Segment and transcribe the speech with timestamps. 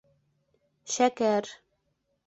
[0.95, 1.53] Шәкәр